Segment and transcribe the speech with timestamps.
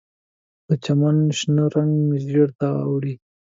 [0.67, 1.95] د چمن شنه رنګ
[2.27, 3.15] ژیړ ته اړوي